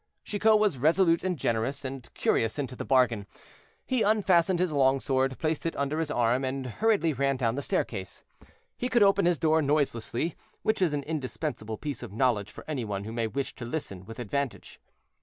[0.23, 3.27] Chicot was resolute and generous, and curious into the bargain;
[3.85, 7.61] he unfastened his long sword, placed it under his arm, and hurriedly ran down the
[7.61, 8.23] staircase.
[8.75, 10.33] He could open his door noiselessly,
[10.63, 14.03] which is an indispensable piece of knowledge for any one who may wish to listen
[14.05, 14.79] with advantage.